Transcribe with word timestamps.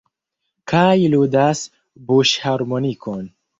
Kaj 0.73 0.85
ludas 1.17 1.63
buŝharmonikon. 2.09 3.25